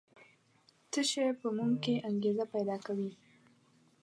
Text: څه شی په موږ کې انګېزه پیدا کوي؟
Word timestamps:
څه 0.91 1.01
شی 1.09 1.25
په 1.41 1.47
موږ 1.57 1.73
کې 1.83 2.03
انګېزه 2.09 2.45
پیدا 2.53 2.77
کوي؟ 2.85 3.11